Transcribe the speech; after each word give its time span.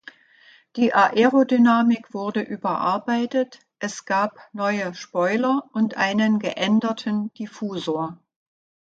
Die 0.77 0.95
Aerodynamik 0.95 2.11
wurde 2.15 2.41
überarbeitet: 2.41 3.59
es 3.77 4.05
gab 4.05 4.39
neue 4.51 4.95
Spoiler 4.95 5.69
und 5.73 5.95
einen 5.95 6.39
geänderten 6.39 7.31
Diffusor. 7.35 8.17